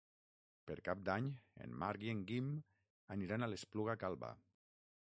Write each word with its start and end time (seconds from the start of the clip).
Per 0.69 0.77
Cap 0.87 1.03
d'Any 1.09 1.27
en 1.67 1.77
Marc 1.83 2.07
i 2.07 2.11
en 2.15 2.25
Guim 2.33 2.49
aniran 3.19 3.45
a 3.45 3.53
l'Espluga 3.53 3.99
Calba. 4.07 4.35